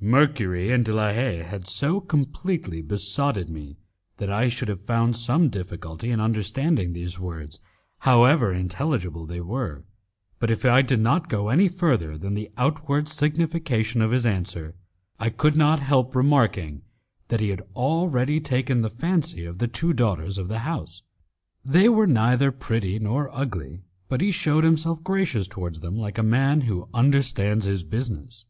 [0.00, 3.76] Mercury and De la Haye had so completely besotted me
[4.16, 7.60] that I should have found some difficulty in understanding these words,
[7.98, 9.84] however intelligible they were;
[10.40, 14.74] but if I did not go any further than the outward signification of his answer,
[15.20, 16.82] I could not help remarking
[17.28, 21.02] that he had already taken the fancy of the two daughters of the house.
[21.64, 26.24] They were neither pretty nor ugly, but he shewed himself gracious towards them like a
[26.24, 28.46] man who understands his business.